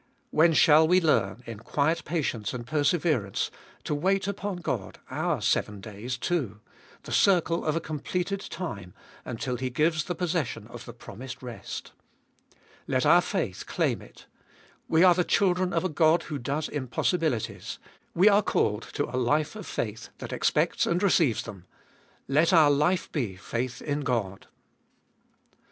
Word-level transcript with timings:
When 0.31 0.53
shall 0.53 0.87
we 0.87 0.99
learn, 0.99 1.43
in 1.45 1.59
quiet 1.59 2.03
patience 2.05 2.55
and 2.55 2.65
perseverance, 2.65 3.51
to 3.83 3.93
wait 3.93 4.27
upon 4.27 4.57
God 4.57 4.97
our 5.11 5.43
seven 5.43 5.79
days 5.79 6.17
too, 6.17 6.59
the 7.03 7.11
circle 7.11 7.63
of 7.63 7.75
a 7.75 7.79
completed 7.79 8.39
time, 8.41 8.95
until 9.25 9.57
He 9.57 9.69
gives 9.69 10.05
the 10.05 10.15
possession 10.15 10.65
of 10.69 10.85
the 10.85 10.93
promised 10.93 11.43
rest. 11.43 11.91
Let 12.87 13.05
our 13.05 13.21
faith 13.21 13.67
claim 13.67 14.01
it; 14.01 14.25
we 14.87 15.03
are 15.03 15.13
the 15.13 15.23
children 15.23 15.71
of 15.71 15.83
a 15.83 15.87
God 15.89 16.23
who 16.23 16.39
does 16.39 16.67
impossibilities; 16.67 17.77
we 18.15 18.27
are 18.27 18.41
called 18.41 18.87
to 18.93 19.03
a 19.05 19.21
life 19.21 19.55
of 19.55 19.67
faith 19.67 20.09
that 20.17 20.33
expects 20.33 20.87
and 20.87 21.03
receives 21.03 21.43
them. 21.43 21.65
Let 22.27 22.51
our 22.51 22.71
life 22.71 23.11
be— 23.11 23.35
faith 23.35 23.83
in 23.83 23.99
God. 23.99 24.47